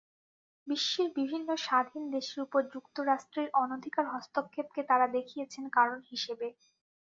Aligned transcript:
বিশ্বের 0.67 1.09
বিভিন্ন 1.17 1.49
স্বাধীন 1.65 2.03
দেশের 2.11 2.39
ওপর 2.45 2.61
যুক্তরাষ্ট্রের 2.73 3.47
অনধিকার 3.61 4.05
হস্তক্ষেপকে 4.13 4.81
তাঁরা 4.89 5.07
দেখিয়েছেন 5.15 5.63
কারণ 5.69 5.97
হিসেবে। 6.11 6.47